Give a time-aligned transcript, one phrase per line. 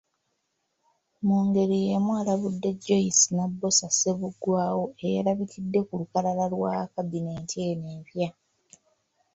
[1.25, 8.29] Mu ngeri y’emu alabudde Joyce Nabbosa Ssebuggwawo eyalabikidde ku lukalala lwa kabineeti eno empya.